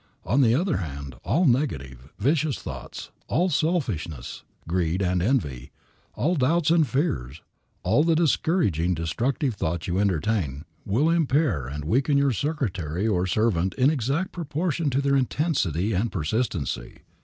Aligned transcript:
On 0.25 0.41
the 0.41 0.55
other 0.55 0.77
hand, 0.77 1.13
all 1.23 1.45
negative, 1.45 2.11
vicious 2.17 2.57
thoughts, 2.57 3.11
all 3.27 3.49
selfishness, 3.49 4.41
greed 4.67 4.99
and 4.99 5.21
envy, 5.21 5.69
all 6.15 6.33
doubts 6.35 6.71
and 6.71 6.87
fears, 6.87 7.43
all 7.83 8.03
the 8.03 8.15
discouraging, 8.15 8.95
destructive 8.95 9.53
thoughts 9.53 9.85
you 9.87 9.99
entertain, 9.99 10.65
will 10.87 11.07
impair 11.07 11.67
and 11.67 11.85
weaken 11.85 12.17
your 12.17 12.33
secretary 12.33 13.07
or 13.07 13.27
servant 13.27 13.75
in 13.75 13.91
exact 13.91 14.31
proportion 14.31 14.89
to 14.89 15.01
their 15.01 15.15
intensity 15.15 15.93
and 15.93 16.11
persistency. 16.11 17.01